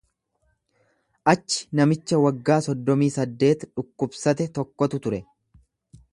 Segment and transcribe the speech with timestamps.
[1.33, 5.23] Achi namicha waggaa soddomii saddeet dhukkubsate tokkotu ture.